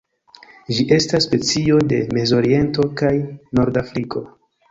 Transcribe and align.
Ĝi 0.77 0.85
estas 0.95 1.25
specio 1.27 1.77
de 1.91 1.99
Mezoriento 2.17 2.87
kaj 3.03 3.13
Nordafriko. 3.59 4.27